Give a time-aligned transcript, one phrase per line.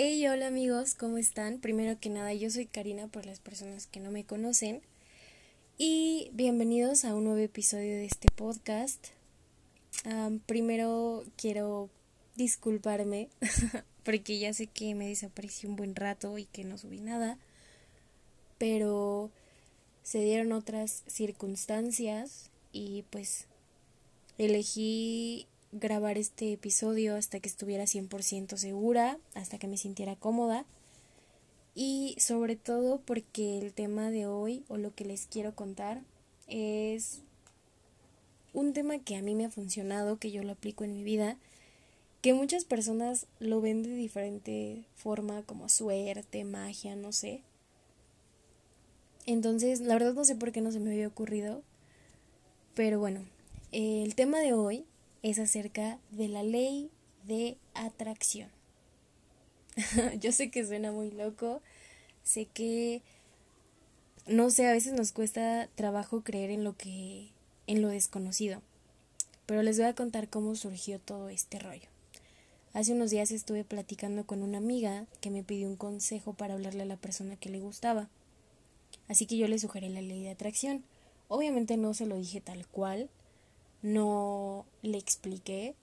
[0.00, 1.58] Hey, hola amigos, ¿cómo están?
[1.58, 4.80] Primero que nada, yo soy Karina por las personas que no me conocen.
[5.76, 9.08] Y bienvenidos a un nuevo episodio de este podcast.
[10.46, 11.90] primero quiero
[12.36, 13.28] disculparme
[14.04, 17.36] porque ya sé que me desaparecí un buen rato y que no subí nada.
[18.56, 19.32] Pero
[20.04, 23.46] se dieron otras circunstancias y pues
[24.38, 30.64] elegí grabar este episodio hasta que estuviera 100% segura, hasta que me sintiera cómoda
[31.74, 36.02] y sobre todo porque el tema de hoy o lo que les quiero contar
[36.48, 37.20] es
[38.52, 41.36] un tema que a mí me ha funcionado, que yo lo aplico en mi vida,
[42.20, 47.42] que muchas personas lo ven de diferente forma, como suerte, magia, no sé.
[49.26, 51.62] Entonces, la verdad no sé por qué no se me había ocurrido,
[52.74, 53.20] pero bueno,
[53.70, 54.84] el tema de hoy
[55.22, 56.90] es acerca de la ley
[57.24, 58.50] de atracción.
[60.20, 61.60] Yo sé que suena muy loco,
[62.22, 63.02] sé que
[64.26, 67.30] no sé, a veces nos cuesta trabajo creer en lo que
[67.66, 68.60] en lo desconocido.
[69.46, 71.88] Pero les voy a contar cómo surgió todo este rollo.
[72.74, 76.82] Hace unos días estuve platicando con una amiga que me pidió un consejo para hablarle
[76.82, 78.08] a la persona que le gustaba.
[79.08, 80.84] Así que yo le sugerí la ley de atracción.
[81.28, 83.08] Obviamente no se lo dije tal cual,
[83.82, 85.74] no le expliqué,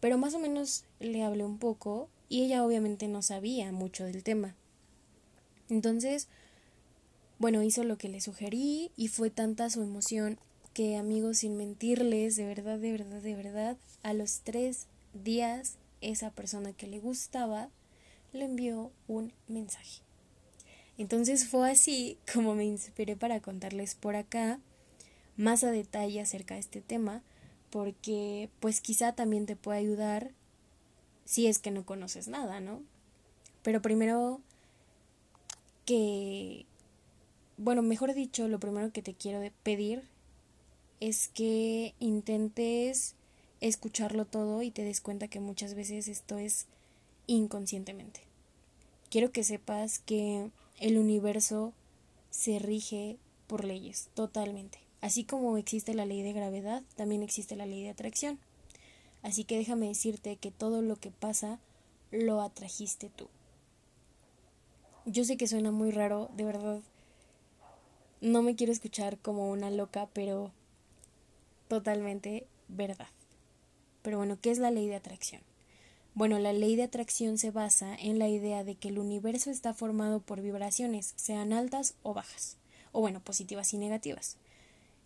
[0.00, 4.22] pero más o menos le hablé un poco y ella obviamente no sabía mucho del
[4.22, 4.54] tema.
[5.68, 6.28] Entonces,
[7.38, 10.38] bueno, hizo lo que le sugerí y fue tanta su emoción
[10.72, 16.30] que amigos, sin mentirles, de verdad, de verdad, de verdad, a los tres días esa
[16.30, 17.70] persona que le gustaba
[18.32, 20.02] le envió un mensaje.
[20.98, 24.60] Entonces fue así como me inspiré para contarles por acá
[25.36, 27.22] más a detalle acerca de este tema,
[27.70, 30.30] porque pues quizá también te puede ayudar
[31.24, 32.82] si es que no conoces nada, ¿no?
[33.62, 34.40] Pero primero
[35.84, 36.66] que,
[37.56, 40.04] bueno, mejor dicho, lo primero que te quiero pedir
[41.00, 43.14] es que intentes
[43.60, 46.66] escucharlo todo y te des cuenta que muchas veces esto es
[47.26, 48.20] inconscientemente.
[49.10, 51.72] Quiero que sepas que el universo
[52.30, 53.16] se rige
[53.46, 54.85] por leyes, totalmente.
[55.00, 58.38] Así como existe la ley de gravedad, también existe la ley de atracción.
[59.22, 61.58] Así que déjame decirte que todo lo que pasa
[62.10, 63.28] lo atrajiste tú.
[65.04, 66.80] Yo sé que suena muy raro, de verdad.
[68.20, 70.50] No me quiero escuchar como una loca, pero
[71.68, 73.08] totalmente verdad.
[74.02, 75.42] Pero bueno, ¿qué es la ley de atracción?
[76.14, 79.74] Bueno, la ley de atracción se basa en la idea de que el universo está
[79.74, 82.56] formado por vibraciones, sean altas o bajas,
[82.92, 84.38] o bueno, positivas y negativas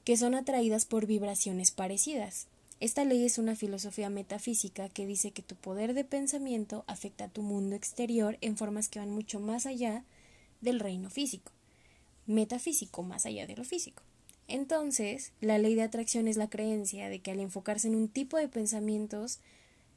[0.05, 2.47] que son atraídas por vibraciones parecidas.
[2.81, 7.29] Esta ley es una filosofía metafísica que dice que tu poder de pensamiento afecta a
[7.29, 10.05] tu mundo exterior en formas que van mucho más allá
[10.63, 11.53] del reino físico,
[12.27, 14.03] metafísico más allá de lo físico.
[14.49, 18.37] Entonces, la ley de atracción es la creencia de que al enfocarse en un tipo
[18.37, 19.41] de pensamientos,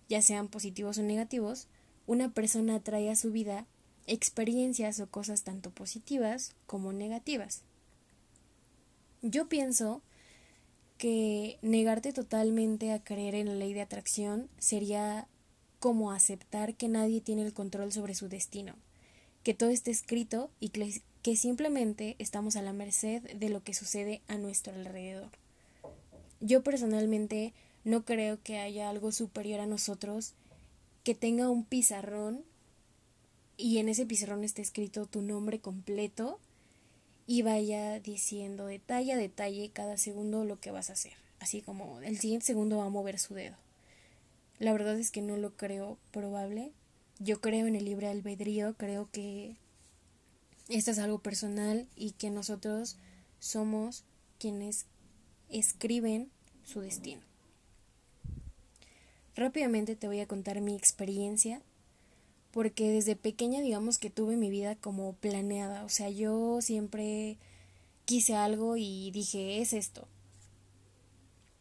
[0.09, 1.67] ya sean positivos o negativos,
[2.05, 3.65] una persona atrae a su vida
[4.07, 7.61] experiencias o cosas tanto positivas como negativas.
[9.23, 10.01] Yo pienso
[10.97, 15.29] que negarte totalmente a creer en la ley de atracción sería
[15.79, 18.75] como aceptar que nadie tiene el control sobre su destino,
[19.43, 24.21] que todo está escrito y que, simplemente estamos a la merced de lo que sucede
[24.27, 25.29] a nuestro alrededor.
[26.41, 27.53] Yo personalmente
[27.85, 30.33] no creo que haya algo superior a nosotros
[31.05, 32.43] que tenga un pizarrón
[33.55, 36.41] y en ese pizarrón esté escrito tu nombre completo
[37.25, 41.13] y vaya diciendo detalle a detalle cada segundo lo que vas a hacer.
[41.39, 43.55] Así como el siguiente segundo va a mover su dedo.
[44.59, 46.71] La verdad es que no lo creo probable.
[47.19, 49.55] Yo creo en el libre albedrío, creo que
[50.69, 52.97] esto es algo personal y que nosotros
[53.39, 54.03] somos
[54.39, 54.85] quienes
[55.49, 56.29] escriben
[56.63, 57.21] su destino.
[59.35, 61.61] Rápidamente te voy a contar mi experiencia
[62.53, 67.37] porque desde pequeña digamos que tuve mi vida como planeada, o sea, yo siempre
[68.05, 70.07] quise algo y dije, es esto.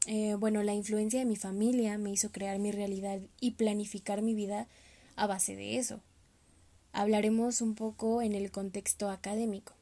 [0.07, 4.35] Eh, bueno, la influencia de mi familia me hizo crear mi realidad y planificar mi
[4.35, 4.69] vida
[5.17, 6.01] a base de eso.
[6.93, 9.73] Hablaremos un poco en el contexto académico,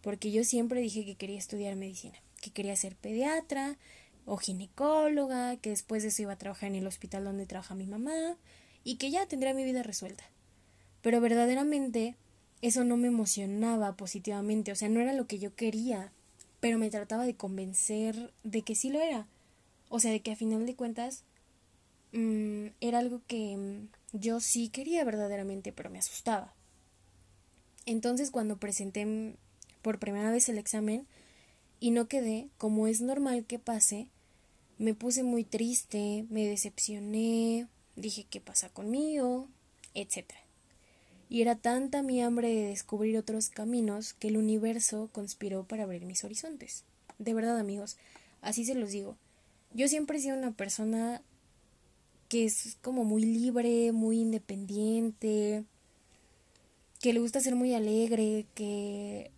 [0.00, 3.76] porque yo siempre dije que quería estudiar medicina, que quería ser pediatra
[4.24, 7.86] o ginecóloga, que después de eso iba a trabajar en el hospital donde trabaja mi
[7.86, 8.38] mamá
[8.82, 10.24] y que ya tendría mi vida resuelta
[11.04, 12.16] pero verdaderamente
[12.62, 16.10] eso no me emocionaba positivamente, o sea, no era lo que yo quería,
[16.60, 19.26] pero me trataba de convencer de que sí lo era,
[19.90, 21.24] o sea, de que a final de cuentas
[22.14, 26.54] mm, era algo que mm, yo sí quería verdaderamente, pero me asustaba,
[27.84, 29.36] Entonces cuando presenté
[29.82, 31.06] por primera vez el examen
[31.80, 34.08] y no quedé, como es normal que pase,
[34.78, 39.48] me puse muy triste, me decepcioné, dije qué pasa conmigo,
[39.92, 40.43] etc.
[41.28, 46.04] Y era tanta mi hambre de descubrir otros caminos que el universo conspiró para abrir
[46.04, 46.84] mis horizontes.
[47.18, 47.96] De verdad amigos,
[48.42, 49.16] así se los digo.
[49.72, 51.22] Yo siempre he sido una persona
[52.28, 55.64] que es como muy libre, muy independiente,
[57.00, 59.30] que le gusta ser muy alegre, que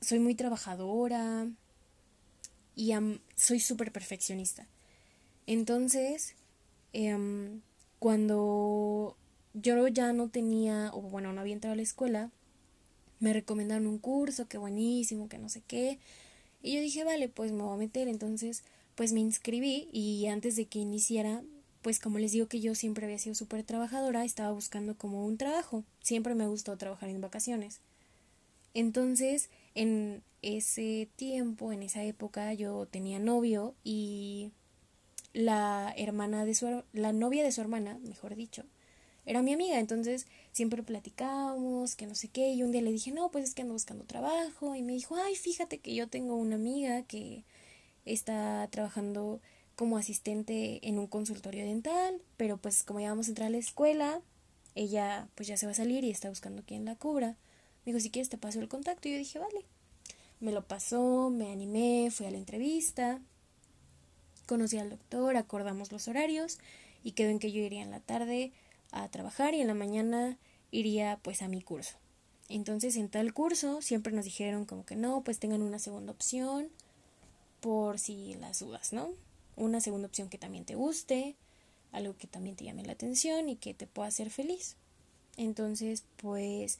[0.00, 1.46] soy muy trabajadora
[2.74, 2.92] y
[3.36, 4.66] soy súper perfeccionista.
[5.46, 6.34] Entonces,
[6.92, 7.60] em,
[7.98, 9.16] cuando
[9.62, 12.30] yo ya no tenía, o bueno, no había entrado a la escuela,
[13.20, 15.98] me recomendaron un curso, que buenísimo, que no sé qué.
[16.62, 18.08] Y yo dije, vale, pues me voy a meter.
[18.08, 18.64] Entonces,
[18.96, 21.42] pues me inscribí y antes de que iniciara,
[21.82, 25.38] pues como les digo que yo siempre había sido súper trabajadora, estaba buscando como un
[25.38, 25.84] trabajo.
[26.00, 27.80] Siempre me gustó trabajar en vacaciones.
[28.74, 34.50] Entonces, en ese tiempo, en esa época, yo tenía novio y
[35.32, 38.64] la hermana de su la novia de su hermana, mejor dicho,
[39.26, 43.12] era mi amiga, entonces siempre platicábamos, que no sé qué, y un día le dije,
[43.12, 46.36] "No, pues es que ando buscando trabajo." Y me dijo, "Ay, fíjate que yo tengo
[46.36, 47.44] una amiga que
[48.04, 49.40] está trabajando
[49.76, 53.58] como asistente en un consultorio dental, pero pues como ya vamos a entrar a la
[53.58, 54.20] escuela,
[54.74, 57.36] ella pues ya se va a salir y está buscando quien la cubra."
[57.84, 59.64] Me dijo, "Si quieres te paso el contacto." Y yo dije, "Vale."
[60.40, 63.20] Me lo pasó, me animé, fui a la entrevista,
[64.46, 66.58] conocí al doctor, acordamos los horarios
[67.04, 68.50] y quedó en que yo iría en la tarde
[68.92, 70.38] a trabajar y en la mañana
[70.70, 71.96] iría pues a mi curso.
[72.48, 76.68] Entonces en tal curso siempre nos dijeron como que no, pues tengan una segunda opción
[77.60, 79.10] por si las dudas, ¿no?
[79.56, 81.36] Una segunda opción que también te guste,
[81.92, 84.76] algo que también te llame la atención y que te pueda hacer feliz.
[85.36, 86.78] Entonces, pues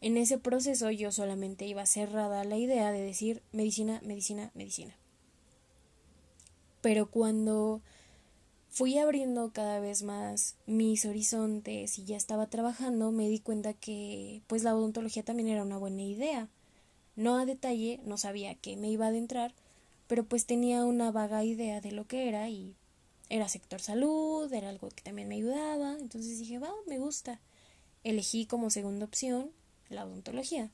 [0.00, 4.94] en ese proceso yo solamente iba cerrada la idea de decir medicina, medicina, medicina.
[6.80, 7.80] Pero cuando
[8.74, 14.42] fui abriendo cada vez más mis horizontes y ya estaba trabajando, me di cuenta que
[14.48, 16.48] pues la odontología también era una buena idea.
[17.14, 19.54] No a detalle, no sabía que me iba a adentrar,
[20.08, 22.74] pero pues tenía una vaga idea de lo que era y
[23.28, 27.40] era sector salud, era algo que también me ayudaba, entonces dije, va, me gusta.
[28.02, 29.52] Elegí como segunda opción
[29.88, 30.72] la odontología.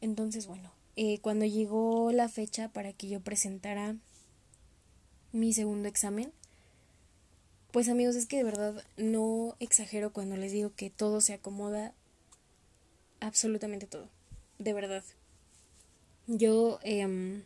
[0.00, 3.96] Entonces, bueno, eh, cuando llegó la fecha para que yo presentara
[5.32, 6.32] mi segundo examen,
[7.70, 11.92] pues amigos, es que de verdad no exagero cuando les digo que todo se acomoda,
[13.20, 14.08] absolutamente todo,
[14.58, 15.04] de verdad.
[16.26, 17.42] Yo em,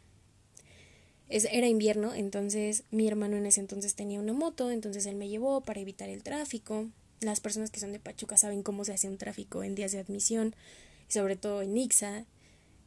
[1.28, 5.60] era invierno, entonces mi hermano en ese entonces tenía una moto, entonces él me llevó
[5.60, 6.88] para evitar el tráfico.
[7.20, 10.00] Las personas que son de Pachuca saben cómo se hace un tráfico en días de
[10.00, 10.54] admisión,
[11.08, 12.26] sobre todo en Ixa.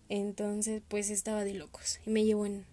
[0.10, 2.00] Entonces, pues estaba de locos.
[2.06, 2.66] Y me llevó en,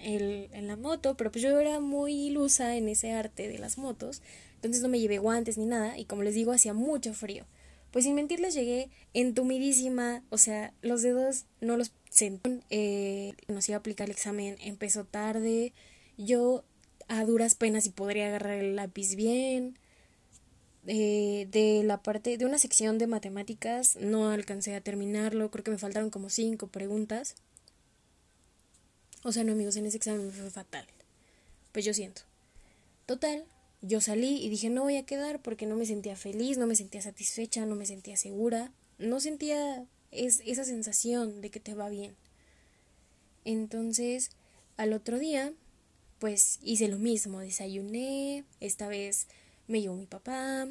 [0.00, 3.78] el, en la moto, pero pues yo era muy ilusa en ese arte de las
[3.78, 4.22] motos,
[4.56, 7.46] entonces no me llevé guantes ni nada y como les digo hacía mucho frío.
[7.90, 12.60] Pues sin mentirles llegué entumidísima, o sea, los dedos no los sentí.
[12.70, 15.72] Eh, nos iba a aplicar el examen, empezó tarde,
[16.18, 16.64] yo
[17.08, 19.78] a duras penas y podría agarrar el lápiz bien.
[20.86, 25.70] Eh, de la parte de una sección de matemáticas no alcancé a terminarlo, creo que
[25.70, 27.36] me faltaron como cinco preguntas.
[29.22, 30.86] O sea, no amigos, en ese examen fue fatal.
[31.72, 32.22] Pues yo siento.
[33.06, 33.44] Total,
[33.80, 36.76] yo salí y dije no voy a quedar porque no me sentía feliz, no me
[36.76, 41.88] sentía satisfecha, no me sentía segura, no sentía es, esa sensación de que te va
[41.88, 42.14] bien.
[43.44, 44.30] Entonces,
[44.76, 45.52] al otro día,
[46.18, 49.26] pues hice lo mismo, desayuné, esta vez
[49.68, 50.68] me llevó mi papá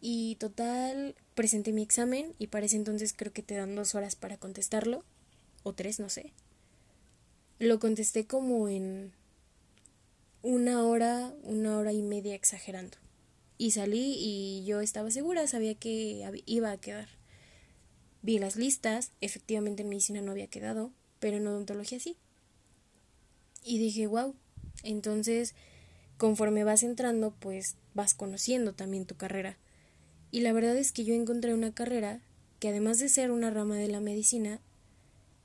[0.00, 4.36] y total, presenté mi examen y para entonces creo que te dan dos horas para
[4.36, 5.04] contestarlo,
[5.62, 6.32] o tres, no sé.
[7.58, 9.12] Lo contesté como en
[10.42, 12.98] una hora, una hora y media exagerando.
[13.56, 17.08] Y salí y yo estaba segura, sabía que iba a quedar.
[18.20, 22.18] Vi las listas, efectivamente en medicina no había quedado, pero en odontología sí.
[23.64, 24.34] Y dije, wow.
[24.82, 25.54] Entonces,
[26.18, 29.56] conforme vas entrando, pues vas conociendo también tu carrera.
[30.30, 32.20] Y la verdad es que yo encontré una carrera
[32.60, 34.60] que además de ser una rama de la medicina,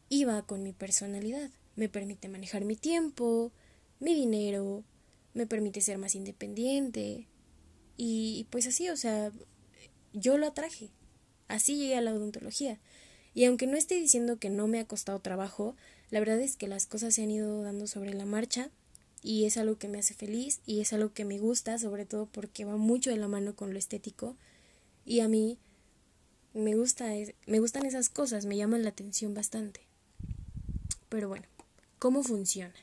[0.10, 3.51] iba con mi personalidad me permite manejar mi tiempo,
[3.99, 4.83] mi dinero,
[5.33, 7.27] me permite ser más independiente.
[7.97, 9.31] Y pues así, o sea,
[10.13, 10.89] yo lo atraje.
[11.47, 12.79] Así llegué a la odontología.
[13.33, 15.75] Y aunque no esté diciendo que no me ha costado trabajo,
[16.09, 18.69] la verdad es que las cosas se han ido dando sobre la marcha
[19.23, 22.25] y es algo que me hace feliz y es algo que me gusta, sobre todo
[22.25, 24.35] porque va mucho de la mano con lo estético
[25.05, 25.57] y a mí
[26.53, 27.07] me, gusta,
[27.47, 29.81] me gustan esas cosas, me llaman la atención bastante.
[31.07, 31.45] Pero bueno,
[32.01, 32.74] ¿cómo funciona?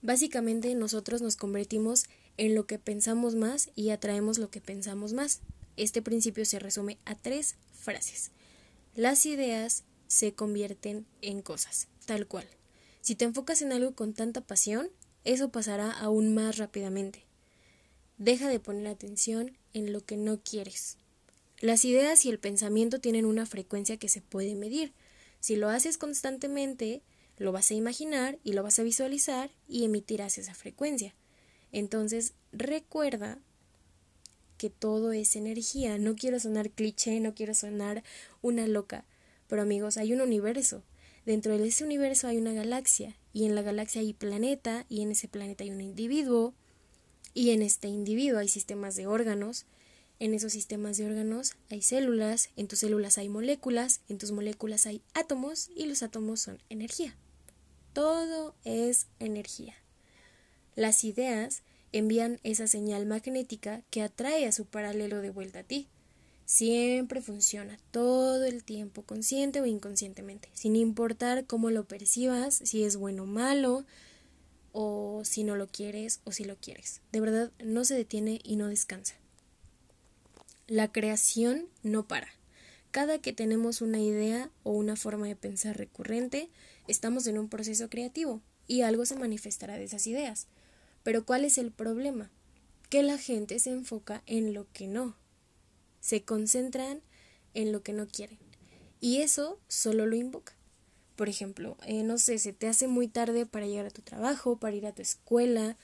[0.00, 2.06] Básicamente nosotros nos convertimos
[2.38, 5.40] en lo que pensamos más y atraemos lo que pensamos más.
[5.76, 8.30] Este principio se resume a tres frases.
[8.94, 12.46] Las ideas se convierten en cosas, tal cual.
[13.02, 14.88] Si te enfocas en algo con tanta pasión,
[15.24, 17.26] eso pasará aún más rápidamente.
[18.16, 20.96] Deja de poner atención en lo que no quieres.
[21.60, 24.94] Las ideas y el pensamiento tienen una frecuencia que se puede medir.
[25.40, 27.02] Si lo haces constantemente,
[27.38, 31.14] lo vas a imaginar y lo vas a visualizar y emitirás esa frecuencia.
[31.72, 33.38] Entonces, recuerda
[34.56, 35.98] que todo es energía.
[35.98, 38.02] No quiero sonar cliché, no quiero sonar
[38.42, 39.04] una loca,
[39.48, 40.82] pero amigos, hay un universo.
[41.24, 45.10] Dentro de ese universo hay una galaxia y en la galaxia hay planeta y en
[45.10, 46.54] ese planeta hay un individuo
[47.34, 49.66] y en este individuo hay sistemas de órganos.
[50.18, 54.86] En esos sistemas de órganos hay células, en tus células hay moléculas, en tus moléculas
[54.86, 57.16] hay átomos y los átomos son energía.
[57.96, 59.74] Todo es energía.
[60.74, 61.62] Las ideas
[61.92, 65.88] envían esa señal magnética que atrae a su paralelo de vuelta a ti.
[66.44, 72.98] Siempre funciona todo el tiempo, consciente o inconscientemente, sin importar cómo lo percibas, si es
[72.98, 73.86] bueno o malo,
[74.72, 77.00] o si no lo quieres o si lo quieres.
[77.12, 79.14] De verdad, no se detiene y no descansa.
[80.66, 82.28] La creación no para.
[82.96, 86.48] Cada que tenemos una idea o una forma de pensar recurrente,
[86.88, 90.46] estamos en un proceso creativo y algo se manifestará de esas ideas.
[91.02, 92.30] Pero ¿cuál es el problema?
[92.88, 95.14] Que la gente se enfoca en lo que no.
[96.00, 97.02] Se concentran
[97.52, 98.38] en lo que no quieren.
[98.98, 100.54] Y eso solo lo invoca.
[101.16, 104.56] Por ejemplo, eh, no sé, se te hace muy tarde para llegar a tu trabajo,
[104.56, 105.76] para ir a tu escuela.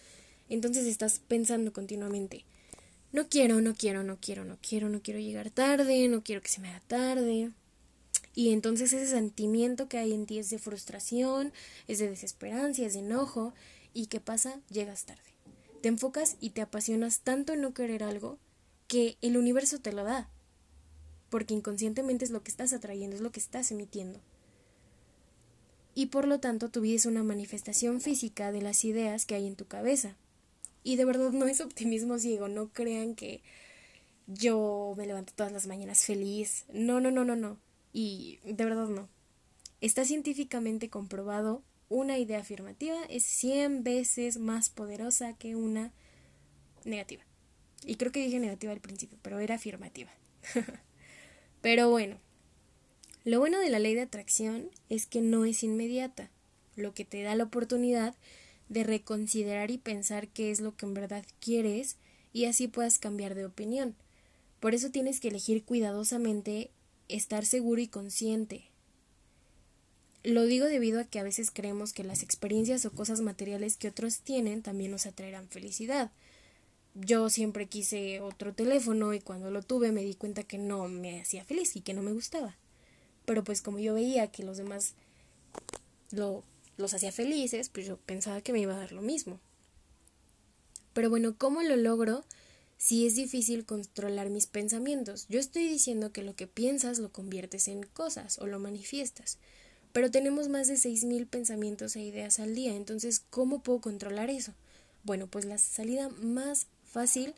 [0.49, 2.47] Entonces estás pensando continuamente,
[3.13, 6.49] no quiero, no quiero, no quiero, no quiero, no quiero llegar tarde, no quiero que
[6.49, 7.51] se me haga tarde.
[8.35, 11.53] Y entonces ese sentimiento que hay en ti es de frustración,
[11.89, 13.53] es de desesperanza, es de enojo.
[13.93, 14.59] ¿Y qué pasa?
[14.71, 15.21] Llegas tarde.
[15.83, 18.39] Te enfocas y te apasionas tanto en no querer algo
[18.89, 20.31] que el universo te lo da.
[21.29, 24.21] Porque inconscientemente es lo que estás atrayendo, es lo que estás emitiendo.
[25.95, 29.47] Y por lo tanto tu vida es una manifestación física de las ideas que hay
[29.47, 30.17] en tu cabeza.
[30.83, 33.43] Y de verdad no es optimismo ciego, no crean que
[34.27, 36.65] yo me levanto todas las mañanas feliz.
[36.73, 37.59] No, no, no, no, no.
[37.93, 39.09] Y de verdad no.
[39.81, 45.93] Está científicamente comprobado, una idea afirmativa es 100 veces más poderosa que una
[46.85, 47.23] negativa.
[47.85, 50.11] Y creo que dije negativa al principio, pero era afirmativa.
[51.61, 52.17] pero bueno,
[53.25, 56.31] lo bueno de la ley de atracción es que no es inmediata,
[56.77, 58.15] lo que te da la oportunidad
[58.73, 61.97] de reconsiderar y pensar qué es lo que en verdad quieres
[62.33, 63.95] y así puedas cambiar de opinión.
[64.61, 66.71] Por eso tienes que elegir cuidadosamente
[67.09, 68.65] estar seguro y consciente.
[70.25, 73.89] Lo digo debido a que a veces creemos que las experiencias o cosas materiales que
[73.89, 76.11] otros tienen también nos atraerán felicidad.
[76.95, 81.21] Yo siempre quise otro teléfono y cuando lo tuve me di cuenta que no me
[81.21, 82.57] hacía feliz y que no me gustaba.
[83.27, 84.95] Pero pues como yo veía que los demás
[86.11, 86.45] lo,
[86.83, 89.41] los hacía felices, pues yo pensaba que me iba a dar lo mismo.
[90.93, 92.25] Pero bueno, ¿cómo lo logro?
[92.83, 95.27] si es difícil controlar mis pensamientos.
[95.29, 99.39] Yo estoy diciendo que lo que piensas lo conviertes en cosas o lo manifiestas.
[99.93, 104.53] Pero tenemos más de 6.000 pensamientos e ideas al día, entonces ¿cómo puedo controlar eso?
[105.05, 107.37] Bueno, pues la salida más fácil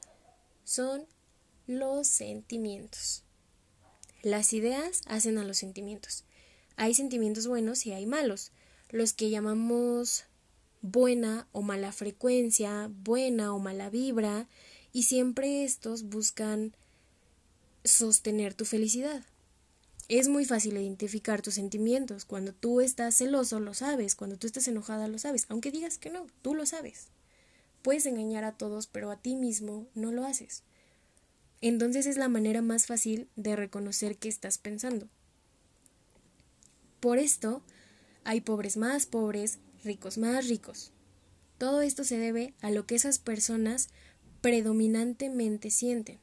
[0.65, 1.05] son
[1.67, 3.23] los sentimientos.
[4.23, 6.25] Las ideas hacen a los sentimientos.
[6.77, 8.51] Hay sentimientos buenos y hay malos.
[8.95, 10.23] Los que llamamos
[10.81, 14.47] buena o mala frecuencia, buena o mala vibra,
[14.93, 16.77] y siempre estos buscan
[17.83, 19.25] sostener tu felicidad.
[20.09, 22.25] Es muy fácil identificar tus sentimientos.
[22.25, 24.15] Cuando tú estás celoso, lo sabes.
[24.15, 25.47] Cuando tú estás enojada, lo sabes.
[25.49, 27.09] Aunque digas que no, tú lo sabes.
[27.83, 30.63] Puedes engañar a todos, pero a ti mismo no lo haces.
[31.61, 35.09] Entonces es la manera más fácil de reconocer qué estás pensando.
[37.01, 37.61] Por esto,
[38.25, 40.93] hay pobres más pobres, ricos más ricos.
[41.59, 43.89] Todo esto se debe a lo que esas personas
[44.41, 46.19] predominantemente sienten.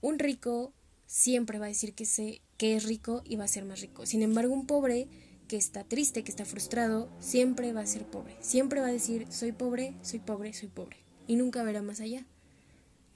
[0.00, 0.72] Un rico
[1.06, 4.06] siempre va a decir que, se, que es rico y va a ser más rico.
[4.06, 5.08] Sin embargo, un pobre
[5.48, 8.36] que está triste, que está frustrado, siempre va a ser pobre.
[8.40, 10.96] Siempre va a decir, soy pobre, soy pobre, soy pobre.
[11.26, 12.24] Y nunca verá más allá.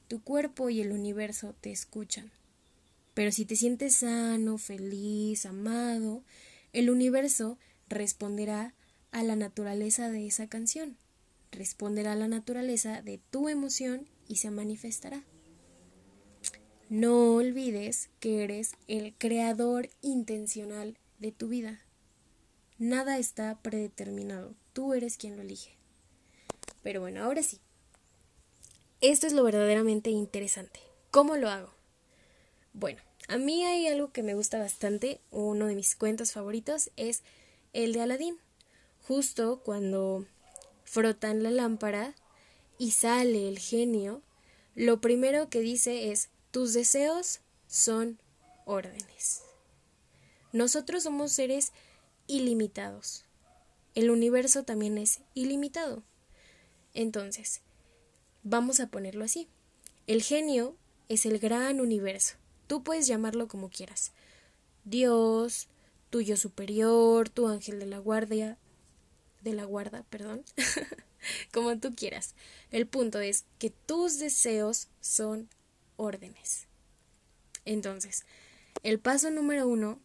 [0.08, 2.30] Tu cuerpo y el universo te escuchan.
[3.14, 6.22] Pero si te sientes sano, feliz, amado,
[6.74, 8.74] el universo responderá
[9.10, 10.98] a la naturaleza de esa canción
[11.54, 15.22] responderá a la naturaleza de tu emoción y se manifestará.
[16.90, 21.80] no olvides que eres el creador intencional de tu vida.
[22.78, 25.76] Nada está predeterminado, tú eres quien lo elige.
[26.82, 27.60] Pero bueno, ahora sí.
[29.00, 30.80] Esto es lo verdaderamente interesante.
[31.10, 31.72] ¿Cómo lo hago?
[32.72, 37.22] Bueno, a mí hay algo que me gusta bastante, uno de mis cuentos favoritos es
[37.72, 38.38] el de Aladín.
[39.02, 40.26] Justo cuando
[40.84, 42.14] frotan la lámpara
[42.78, 44.22] y sale el genio,
[44.74, 48.18] lo primero que dice es tus deseos son
[48.66, 49.42] órdenes.
[50.52, 51.72] Nosotros somos seres
[52.26, 53.24] ilimitados.
[53.94, 56.02] El universo también es ilimitado.
[56.92, 57.60] Entonces,
[58.42, 59.48] vamos a ponerlo así.
[60.06, 60.76] El genio
[61.08, 62.36] es el gran universo.
[62.66, 64.12] Tú puedes llamarlo como quieras.
[64.84, 65.68] Dios,
[66.10, 68.58] tuyo superior, tu ángel de la guardia,
[69.42, 70.44] de la guarda, perdón,
[71.52, 72.34] como tú quieras.
[72.70, 75.48] El punto es que tus deseos son
[75.96, 76.66] órdenes.
[77.64, 78.24] Entonces,
[78.82, 79.98] el paso número uno,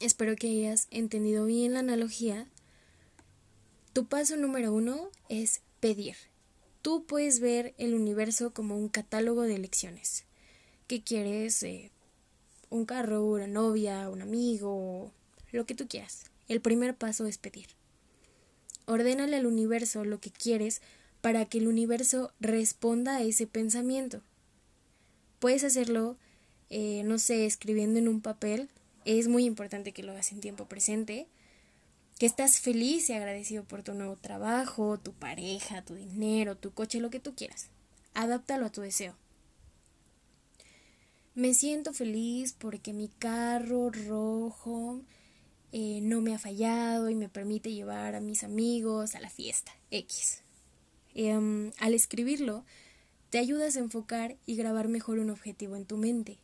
[0.00, 2.46] espero que hayas entendido bien la analogía.
[3.92, 6.16] Tu paso número uno es pedir.
[6.82, 10.27] Tú puedes ver el universo como un catálogo de elecciones.
[10.88, 11.62] ¿Qué quieres?
[11.64, 11.90] Eh,
[12.70, 15.12] un carro, una novia, un amigo,
[15.52, 16.24] lo que tú quieras.
[16.48, 17.66] El primer paso es pedir.
[18.86, 20.80] Ordénale al universo lo que quieres
[21.20, 24.22] para que el universo responda a ese pensamiento.
[25.40, 26.16] Puedes hacerlo,
[26.70, 28.70] eh, no sé, escribiendo en un papel.
[29.04, 31.26] Es muy importante que lo hagas en tiempo presente.
[32.18, 36.98] Que estás feliz y agradecido por tu nuevo trabajo, tu pareja, tu dinero, tu coche,
[36.98, 37.68] lo que tú quieras.
[38.14, 39.14] Adáptalo a tu deseo.
[41.38, 45.02] Me siento feliz porque mi carro rojo
[45.70, 49.70] eh, no me ha fallado y me permite llevar a mis amigos a la fiesta
[49.92, 50.42] X.
[51.14, 52.64] Em, al escribirlo,
[53.30, 56.38] te ayudas a enfocar y grabar mejor un objetivo en tu mente.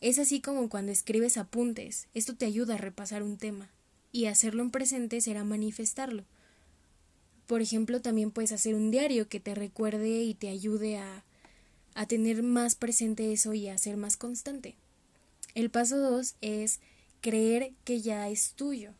[0.00, 3.68] Es así como cuando escribes apuntes, esto te ayuda a repasar un tema,
[4.10, 6.24] y hacerlo en presente será manifestarlo.
[7.46, 11.26] Por ejemplo, también puedes hacer un diario que te recuerde y te ayude a,
[11.98, 14.76] a tener más presente eso y a ser más constante.
[15.54, 16.80] El paso dos es
[17.20, 18.92] creer que ya es tuyo.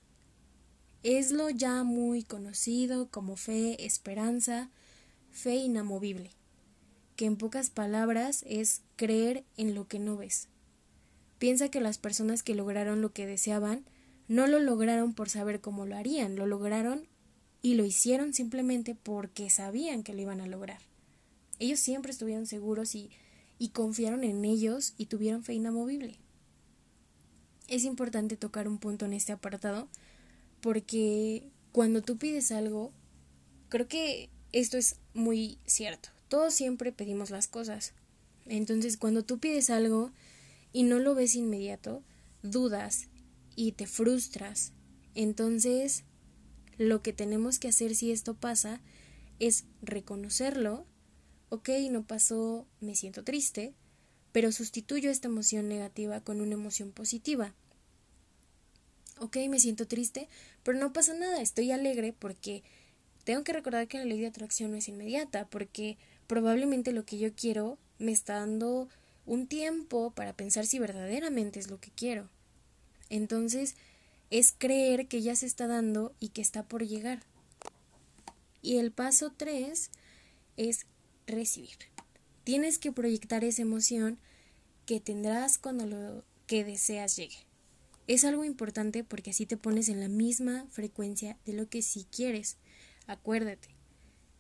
[1.03, 4.71] Es lo ya muy conocido como fe, esperanza,
[5.31, 6.31] fe inamovible
[7.19, 10.47] que en pocas palabras es creer en lo que no ves.
[11.41, 13.85] Piensa que las personas que lograron lo que deseaban
[14.29, 17.09] no lo lograron por saber cómo lo harían, lo lograron
[17.61, 20.79] y lo hicieron simplemente porque sabían que lo iban a lograr.
[21.59, 23.11] Ellos siempre estuvieron seguros y,
[23.59, 26.19] y confiaron en ellos y tuvieron fe inamovible.
[27.67, 29.89] Es importante tocar un punto en este apartado
[30.61, 32.93] porque cuando tú pides algo,
[33.69, 36.09] creo que esto es muy cierto.
[36.29, 37.93] Todos siempre pedimos las cosas.
[38.47, 40.11] Entonces, cuando tú pides algo
[40.73, 42.03] y no lo ves inmediato,
[42.43, 43.09] dudas
[43.57, 44.73] y te frustras.
[45.15, 46.05] Entonces,
[46.77, 48.81] lo que tenemos que hacer si esto pasa
[49.39, 50.87] es reconocerlo.
[51.51, 53.73] Ok, no pasó, me siento triste,
[54.33, 57.55] pero sustituyo esta emoción negativa con una emoción positiva.
[59.19, 60.29] Ok, me siento triste,
[60.63, 62.63] pero no pasa nada, estoy alegre porque
[63.25, 67.19] tengo que recordar que la ley de atracción no es inmediata, porque probablemente lo que
[67.19, 68.89] yo quiero me está dando
[69.27, 72.29] un tiempo para pensar si verdaderamente es lo que quiero.
[73.11, 73.75] Entonces,
[74.31, 77.21] es creer que ya se está dando y que está por llegar.
[78.63, 79.91] Y el paso tres
[80.57, 80.87] es
[81.29, 81.77] recibir.
[82.43, 84.19] Tienes que proyectar esa emoción
[84.87, 87.37] que tendrás cuando lo que deseas llegue.
[88.09, 92.07] Es algo importante porque así te pones en la misma frecuencia de lo que sí
[92.11, 92.57] quieres.
[93.07, 93.69] Acuérdate,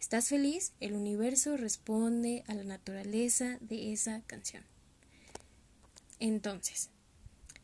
[0.00, 0.72] ¿Estás feliz?
[0.80, 4.62] El universo responde a la naturaleza de esa canción.
[6.20, 6.90] Entonces,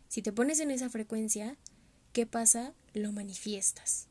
[0.09, 1.57] si te pones en esa frecuencia,
[2.13, 2.75] ¿qué pasa?
[2.93, 4.09] Lo manifiestas.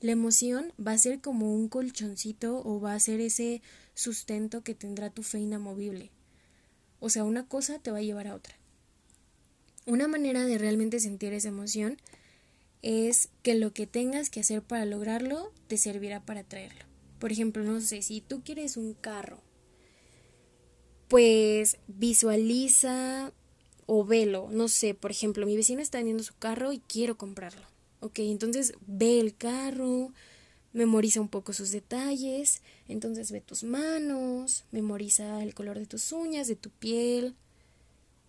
[0.00, 3.62] La emoción va a ser como un colchoncito o va a ser ese
[3.94, 6.10] sustento que tendrá tu fe inamovible.
[7.00, 8.56] O sea, una cosa te va a llevar a otra.
[9.86, 11.96] Una manera de realmente sentir esa emoción
[12.82, 16.84] es que lo que tengas que hacer para lograrlo te servirá para traerlo.
[17.18, 19.40] Por ejemplo, no sé, si tú quieres un carro,
[21.08, 23.32] pues visualiza
[23.86, 27.75] o velo, no sé, por ejemplo, mi vecino está vendiendo su carro y quiero comprarlo.
[28.06, 30.12] Ok, entonces ve el carro,
[30.72, 36.46] memoriza un poco sus detalles, entonces ve tus manos, memoriza el color de tus uñas,
[36.46, 37.34] de tu piel,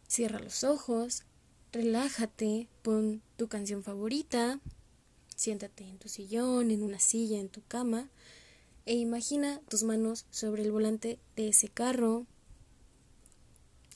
[0.08, 1.26] cierra los ojos,
[1.72, 4.60] relájate, pon tu canción favorita,
[5.36, 8.10] siéntate en tu sillón, en una silla, en tu cama,
[8.88, 12.26] e imagina tus manos sobre el volante de ese carro.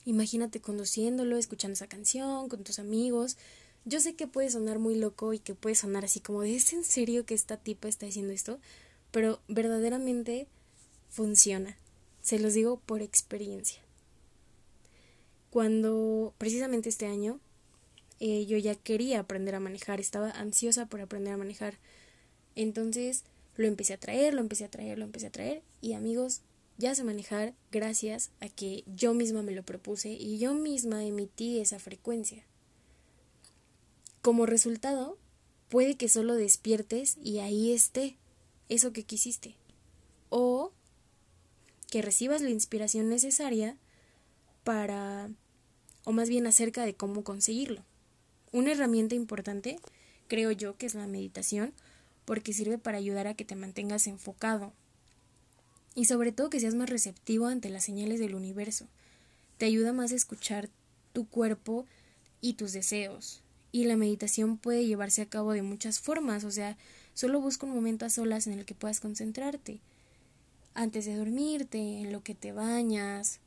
[0.04, 3.36] Imagínate conduciéndolo, escuchando esa canción con tus amigos.
[3.84, 6.84] Yo sé que puede sonar muy loco y que puede sonar así como ¿es en
[6.84, 8.60] serio que esta tipa está diciendo esto?
[9.10, 10.46] Pero verdaderamente
[11.10, 11.76] funciona.
[12.22, 13.82] Se los digo por experiencia.
[15.50, 17.40] Cuando precisamente este año
[18.20, 21.78] eh, yo ya quería aprender a manejar, estaba ansiosa por aprender a manejar.
[22.54, 23.24] Entonces
[23.56, 26.40] lo empecé a traer, lo empecé a traer, lo empecé a traer y amigos,
[26.78, 31.58] ya sé manejar gracias a que yo misma me lo propuse y yo misma emití
[31.58, 32.44] esa frecuencia.
[34.22, 35.18] Como resultado,
[35.68, 38.16] puede que solo despiertes y ahí esté
[38.68, 39.56] eso que quisiste.
[40.30, 40.72] O
[41.90, 43.76] que recibas la inspiración necesaria
[44.62, 45.28] para,
[46.04, 47.82] o más bien acerca de cómo conseguirlo.
[48.52, 49.80] Una herramienta importante,
[50.28, 51.74] creo yo, que es la meditación,
[52.24, 54.72] porque sirve para ayudar a que te mantengas enfocado
[55.94, 58.86] y sobre todo que seas más receptivo ante las señales del universo.
[59.58, 60.70] Te ayuda más a escuchar
[61.12, 61.86] tu cuerpo
[62.40, 63.42] y tus deseos.
[63.72, 66.76] Y la meditación puede llevarse a cabo de muchas formas, o sea,
[67.14, 69.80] solo busca un momento a solas en el que puedas concentrarte
[70.74, 73.40] antes de dormirte, en lo que te bañas,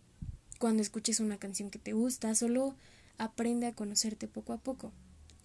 [0.60, 2.76] cuando escuches una canción que te gusta, solo
[3.18, 4.92] aprende a conocerte poco a poco.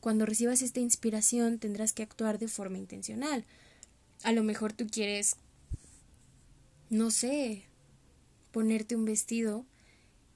[0.00, 3.44] Cuando recibas esta inspiración tendrás que actuar de forma intencional.
[4.22, 5.36] A lo mejor tú quieres,
[6.88, 7.64] no sé,
[8.52, 9.64] ponerte un vestido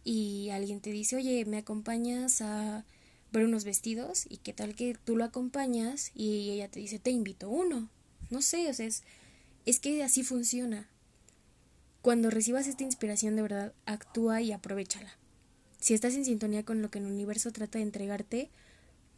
[0.03, 2.85] y alguien te dice, oye, ¿me acompañas a
[3.35, 4.27] ver unos vestidos?
[4.29, 7.89] Y qué tal que tú lo acompañas y ella te dice, te invito uno.
[8.31, 9.03] No sé, o sea, es,
[9.67, 10.89] es que así funciona.
[12.03, 15.17] Cuando recibas esta inspiración de verdad, actúa y aprovechala.
[15.81, 18.51] Si estás en sintonía con lo que el universo trata de entregarte,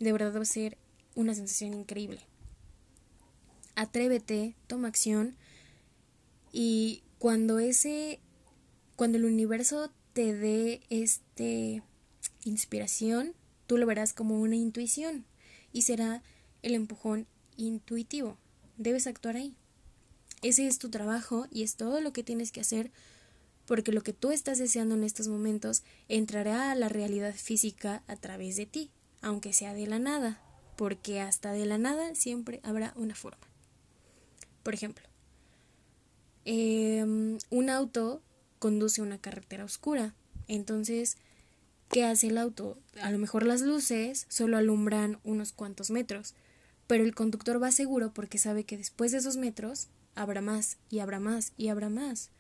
[0.01, 0.77] de verdad va a ser
[1.15, 2.21] una sensación increíble.
[3.75, 5.37] Atrévete, toma acción
[6.53, 8.21] y cuando ese
[8.97, 11.83] cuando el universo te dé este
[12.45, 13.35] inspiración,
[13.67, 15.25] tú lo verás como una intuición
[15.73, 16.23] y será
[16.63, 17.27] el empujón
[17.57, 18.37] intuitivo.
[18.77, 19.55] Debes actuar ahí.
[20.43, 22.91] Ese es tu trabajo y es todo lo que tienes que hacer
[23.67, 28.17] porque lo que tú estás deseando en estos momentos entrará a la realidad física a
[28.17, 30.41] través de ti, aunque sea de la nada,
[30.77, 33.47] porque hasta de la nada siempre habrá una forma.
[34.63, 35.05] Por ejemplo,
[36.45, 38.23] em, un auto
[38.59, 40.15] conduce una carretera oscura,
[40.49, 41.17] entonces,
[41.91, 42.79] ¿qué hace el auto?
[43.01, 46.35] A lo mejor las luces solo alumbran unos cuantos metros,
[46.87, 51.01] pero el conductor va seguro porque sabe que después de esos metros habrá más y
[51.01, 52.31] habrá más y habrá más.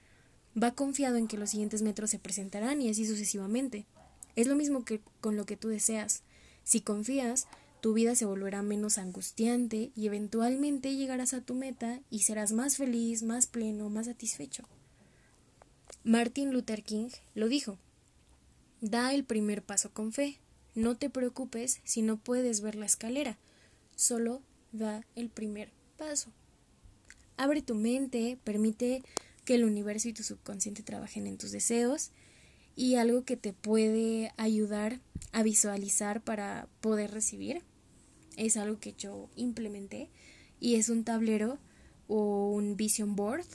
[0.60, 3.86] Va confiado en que los siguientes metros se presentarán y así sucesivamente.
[4.36, 6.22] Es lo mismo que con lo que tú deseas.
[6.64, 7.46] Si confías,
[7.80, 12.76] tu vida se volverá menos angustiante y eventualmente llegarás a tu meta y serás más
[12.76, 14.64] feliz, más pleno, más satisfecho.
[16.02, 17.78] Martin Luther King lo dijo.
[18.88, 20.38] Da el primer paso con fe.
[20.76, 23.36] No te preocupes si no puedes ver la escalera.
[23.96, 26.30] Solo da el primer paso.
[27.36, 29.02] Abre tu mente, permite
[29.44, 32.12] que el universo y tu subconsciente trabajen en tus deseos
[32.76, 35.00] y algo que te puede ayudar
[35.32, 37.62] a visualizar para poder recibir
[38.36, 40.10] es algo que yo implementé
[40.60, 41.58] y es un tablero
[42.06, 43.46] o un vision board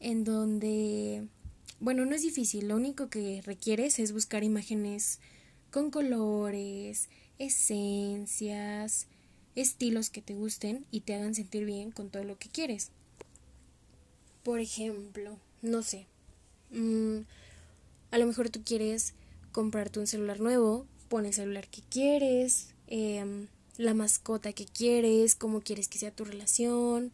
[0.00, 1.28] en donde
[1.82, 5.18] bueno no es difícil lo único que requieres es buscar imágenes
[5.70, 9.06] con colores esencias
[9.54, 12.90] estilos que te gusten y te hagan sentir bien con todo lo que quieres.
[14.42, 16.06] Por ejemplo, no sé,
[16.70, 17.18] mm,
[18.10, 19.14] a lo mejor tú quieres
[19.52, 25.60] comprarte un celular nuevo, pon el celular que quieres, em, la mascota que quieres, cómo
[25.60, 27.12] quieres que sea tu relación,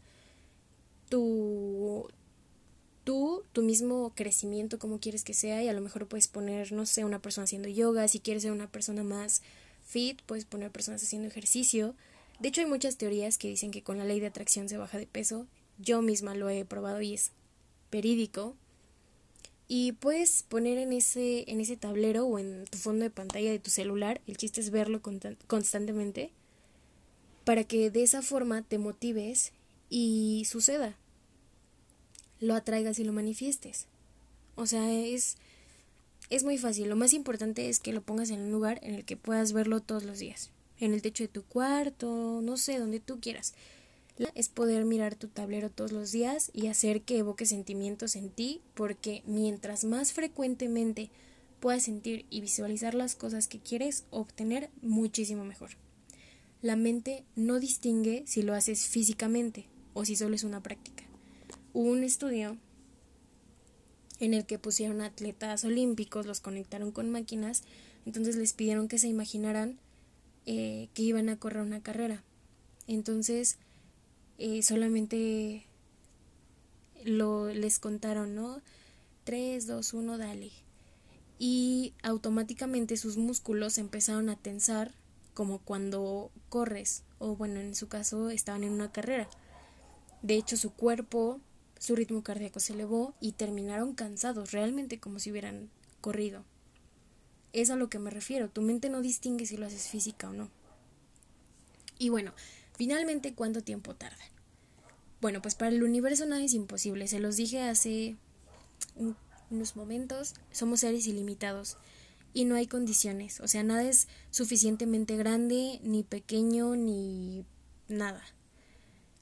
[1.08, 1.67] tu,
[3.58, 7.04] tu mismo crecimiento, cómo quieres que sea, y a lo mejor puedes poner, no sé,
[7.04, 9.42] una persona haciendo yoga, si quieres ser una persona más
[9.84, 11.96] fit, puedes poner personas haciendo ejercicio.
[12.38, 14.96] De hecho, hay muchas teorías que dicen que con la ley de atracción se baja
[14.96, 15.48] de peso
[15.80, 17.32] yo misma lo he probado y es
[17.90, 18.54] verídico.
[19.66, 23.58] Y puedes poner en ese, en ese tablero o en tu fondo de pantalla de
[23.58, 25.02] tu celular, el chiste es verlo
[25.48, 26.30] constantemente,
[27.44, 29.52] para que de esa forma te motives
[29.90, 30.96] y suceda.
[32.40, 33.86] Lo atraigas y lo manifiestes.
[34.54, 35.36] O sea, es,
[36.30, 36.88] es muy fácil.
[36.88, 39.80] Lo más importante es que lo pongas en un lugar en el que puedas verlo
[39.80, 40.50] todos los días.
[40.80, 43.54] En el techo de tu cuarto, no sé, donde tú quieras
[44.34, 48.60] es poder mirar tu tablero todos los días y hacer que evoque sentimientos en ti,
[48.74, 51.10] porque mientras más frecuentemente
[51.60, 55.70] puedas sentir y visualizar las cosas que quieres obtener, muchísimo mejor.
[56.62, 60.97] La mente no distingue si lo haces físicamente o si solo es una práctica.
[61.72, 62.56] Hubo un estudio
[64.20, 67.62] en el que pusieron atletas olímpicos, los conectaron con máquinas,
[68.06, 69.78] entonces les pidieron que se imaginaran
[70.46, 72.24] eh, que iban a correr una carrera.
[72.86, 73.58] Entonces,
[74.38, 75.66] eh, solamente
[77.04, 78.62] lo, les contaron, ¿no?
[79.24, 80.50] 3, 2, 1, dale.
[81.38, 84.92] Y automáticamente sus músculos empezaron a tensar
[85.34, 89.28] como cuando corres, o bueno, en su caso estaban en una carrera.
[90.22, 91.40] De hecho, su cuerpo,
[91.78, 96.44] su ritmo cardíaco se elevó y terminaron cansados, realmente como si hubieran corrido.
[97.52, 100.32] Es a lo que me refiero, tu mente no distingue si lo haces física o
[100.32, 100.50] no.
[101.98, 102.32] Y bueno,
[102.74, 104.24] finalmente, ¿cuánto tiempo tarda?
[105.20, 108.16] Bueno, pues para el universo nada es imposible, se los dije hace
[109.50, 111.76] unos momentos, somos seres ilimitados
[112.32, 117.44] y no hay condiciones, o sea, nada es suficientemente grande, ni pequeño, ni
[117.88, 118.22] nada.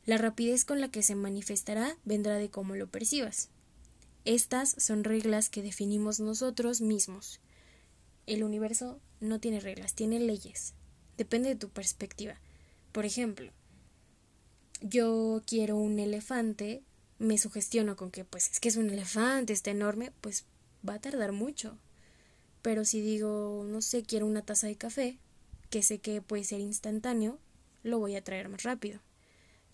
[0.06, 3.50] La rapidez con la que se manifestará vendrá de cómo lo percibas.
[4.24, 7.40] Estas son reglas que definimos nosotros mismos.
[8.26, 10.74] El universo no tiene reglas, tiene leyes.
[11.16, 12.40] Depende de tu perspectiva.
[12.92, 13.50] Por ejemplo,
[14.80, 16.82] yo quiero un elefante,
[17.18, 20.44] me sugestiono con que pues es que es un elefante, está enorme, pues
[20.88, 21.78] va a tardar mucho.
[22.62, 25.18] Pero si digo, no sé, quiero una taza de café,
[25.68, 27.38] que sé que puede ser instantáneo,
[27.82, 29.00] lo voy a traer más rápido.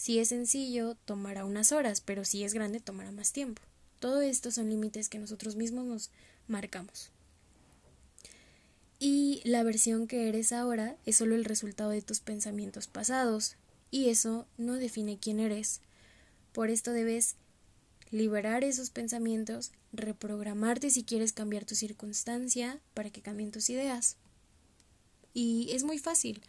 [0.02, 3.62] Si es sencillo, tomará unas horas, pero si es grande, tomará más tiempo.
[4.00, 6.10] Todo esto son límites que nosotros mismos nos
[6.48, 7.12] marcamos.
[8.98, 13.54] Y la versión que eres ahora es solo el resultado de tus pensamientos pasados,
[13.92, 15.80] y eso no define quién eres.
[16.50, 17.36] Por esto debes
[18.10, 24.16] liberar esos pensamientos, reprogramarte si quieres cambiar tu circunstancia para que cambien tus ideas.
[25.32, 26.42] Y es muy fácil.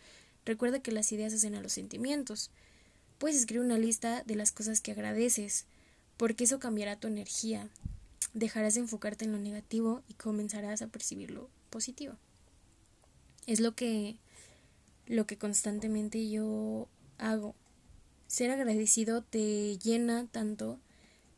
[0.43, 2.49] Recuerda que las ideas hacen a los sentimientos.
[3.23, 5.63] Puedes escribir una lista de las cosas que agradeces,
[6.17, 7.69] porque eso cambiará tu energía.
[8.33, 12.15] Dejarás de enfocarte en lo negativo y comenzarás a percibir lo positivo.
[13.47, 14.17] Es lo que
[15.05, 17.55] lo que constantemente yo hago.
[18.27, 20.77] Ser agradecido te llena tanto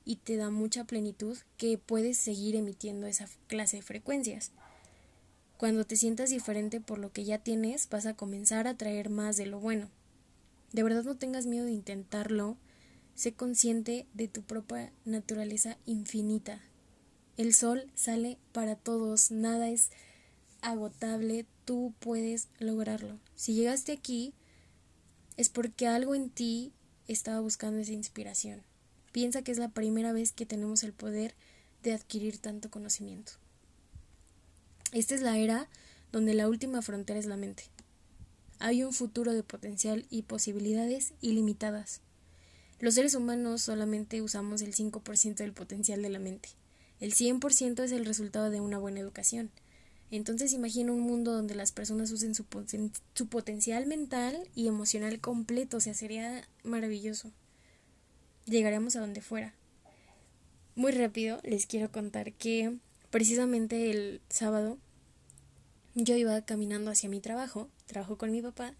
[0.06, 4.50] y te da mucha plenitud que puedes seguir emitiendo esa clase de frecuencias.
[5.58, 9.38] Cuando te sientas diferente por lo que ya tienes, vas a comenzar a traer más
[9.38, 9.92] de lo bueno.
[10.76, 12.58] De verdad no tengas miedo de intentarlo.
[13.14, 16.60] Sé consciente de tu propia naturaleza infinita.
[17.38, 19.90] El sol sale para todos, nada es
[20.60, 23.18] agotable, tú puedes lograrlo.
[23.36, 24.34] Si llegaste aquí,
[25.38, 26.74] es porque algo en ti
[27.08, 28.62] estaba buscando esa inspiración.
[29.14, 31.36] Piensa que es la primera vez que tenemos el poder
[31.84, 33.32] de adquirir tanto conocimiento.
[34.92, 35.70] Esta es la era
[36.12, 37.64] donde la última frontera es la mente.
[38.60, 42.02] Hay un futuro de potencial y posibilidades ilimitadas.
[42.80, 46.50] Los seres humanos solamente usamos el 5% del potencial de la mente.
[47.00, 49.52] El 100% es el resultado de una buena educación.
[50.12, 52.46] Entonces imagina un mundo donde las personas usen su,
[53.14, 57.32] su potencial mental y emocional completo, o sea, sería maravilloso
[58.46, 59.54] llegaremos a donde fuera.
[60.76, 62.78] Muy rápido les quiero contar que
[63.10, 64.78] precisamente el sábado
[65.96, 68.74] yo iba caminando hacia mi trabajo, trabajo con mi papá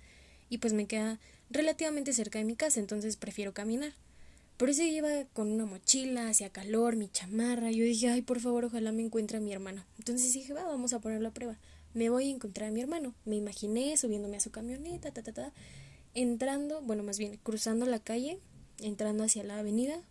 [0.50, 3.94] y pues me queda relativamente cerca de mi casa, entonces prefiero caminar.
[4.58, 7.72] Por eso iba con una mochila, hacía calor, mi chamarra.
[7.72, 9.84] Yo dije, ay, por favor, ojalá me encuentre a mi hermano.
[9.98, 11.58] Entonces dije, va, vamos a ponerlo a prueba.
[11.94, 13.14] Me voy a encontrar a mi hermano.
[13.26, 15.54] Me imaginé subiéndome a su camioneta, ta, ta, ta.
[16.14, 18.40] Entrando, bueno, más bien, cruzando la calle,
[18.80, 20.02] entrando hacia la avenida.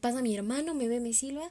[0.00, 1.50] Pasa mi hermano, me ve, me silba.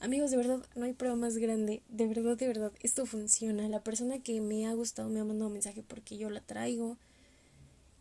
[0.00, 1.82] Amigos, de verdad, no hay prueba más grande.
[1.88, 3.68] De verdad, de verdad, esto funciona.
[3.68, 6.96] La persona que me ha gustado me ha mandado un mensaje porque yo la traigo.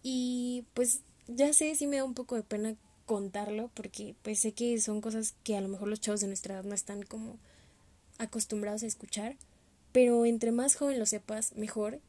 [0.03, 4.51] Y pues ya sé, sí me da un poco de pena contarlo porque pues sé
[4.51, 7.37] que son cosas que a lo mejor los chavos de nuestra edad no están como
[8.17, 9.35] acostumbrados a escuchar.
[9.91, 11.99] Pero entre más joven lo sepas, mejor.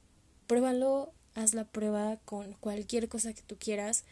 [0.46, 4.04] Pruébalo, haz la prueba con cualquier cosa que tú quieras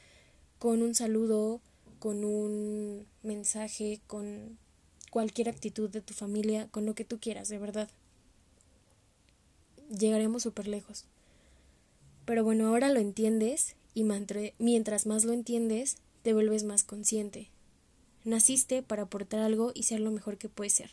[0.59, 1.61] con un saludo,
[1.99, 4.59] con un mensaje, con
[5.17, 7.89] cualquier actitud de tu familia, con lo que tú quieras, de verdad.
[9.89, 11.07] Llegaremos súper lejos.
[12.27, 14.05] Pero bueno, ahora lo entiendes y
[14.59, 17.49] mientras más lo entiendes, te vuelves más consciente.
[18.25, 20.91] Naciste para aportar algo y ser lo mejor que puedes ser.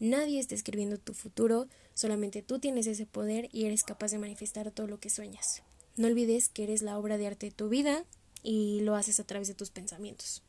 [0.00, 4.70] Nadie está escribiendo tu futuro, solamente tú tienes ese poder y eres capaz de manifestar
[4.70, 5.62] todo lo que sueñas.
[5.98, 8.06] No olvides que eres la obra de arte de tu vida
[8.42, 10.42] y lo haces a través de tus pensamientos.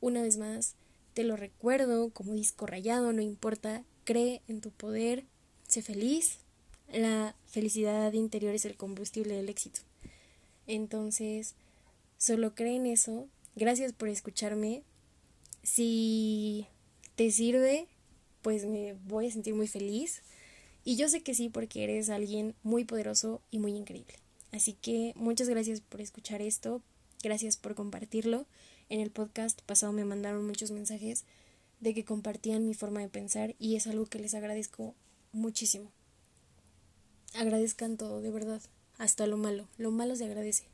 [0.00, 0.76] Una vez más,
[1.20, 5.26] te lo recuerdo como disco rayado, no importa, cree en tu poder,
[5.68, 6.38] sé feliz.
[6.90, 9.82] La felicidad interior es el combustible del éxito.
[10.66, 11.56] Entonces,
[12.16, 13.28] solo cree en eso.
[13.54, 14.82] Gracias por escucharme.
[15.62, 16.66] Si
[17.16, 17.86] te sirve,
[18.40, 20.22] pues me voy a sentir muy feliz.
[20.84, 24.14] Y yo sé que sí, porque eres alguien muy poderoso y muy increíble.
[24.52, 26.80] Así que muchas gracias por escuchar esto,
[27.22, 28.46] gracias por compartirlo.
[28.90, 31.24] En el podcast pasado me mandaron muchos mensajes
[31.78, 34.96] de que compartían mi forma de pensar y es algo que les agradezco
[35.30, 35.92] muchísimo.
[37.34, 38.60] Agradezcan todo, de verdad,
[38.98, 39.68] hasta lo malo.
[39.78, 40.64] Lo malo se agradece.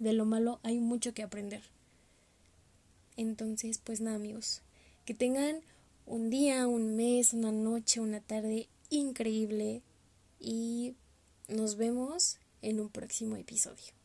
[0.00, 1.62] De lo malo hay mucho que aprender.
[3.16, 4.62] Entonces, pues nada, amigos,
[5.04, 5.60] que tengan
[6.04, 9.82] un día, un mes, una noche, una tarde increíble
[10.40, 10.96] y
[11.46, 14.01] nos vemos en un próximo episodio.